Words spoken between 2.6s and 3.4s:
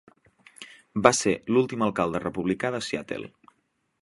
de Seattle.